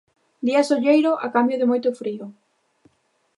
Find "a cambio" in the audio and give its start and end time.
1.25-1.59